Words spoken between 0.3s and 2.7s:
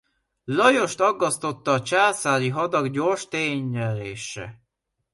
Lajost aggasztotta a császári